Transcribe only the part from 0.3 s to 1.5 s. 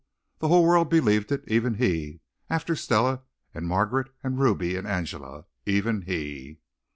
The whole world believed it